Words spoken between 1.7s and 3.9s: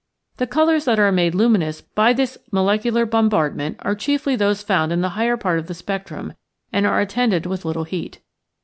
by this molecular bombardment